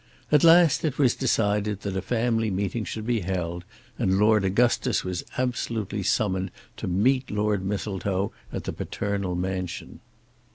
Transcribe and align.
At 0.31 0.43
last 0.43 0.83
it 0.83 0.97
was 0.97 1.13
decided 1.13 1.81
that 1.81 1.95
a 1.95 2.01
family 2.01 2.49
meeting 2.49 2.85
should 2.85 3.05
be 3.05 3.19
held, 3.19 3.63
and 3.99 4.17
Lord 4.17 4.43
Augustus 4.43 5.03
was 5.03 5.23
absolutely 5.37 6.01
summoned 6.01 6.49
to 6.77 6.87
meet 6.87 7.29
Lord 7.29 7.63
Mistletoe 7.63 8.31
at 8.51 8.63
the 8.63 8.73
paternal 8.73 9.35
mansion. 9.35 9.99